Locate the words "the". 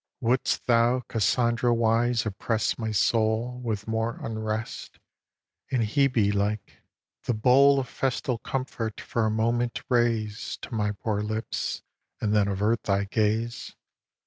7.25-7.35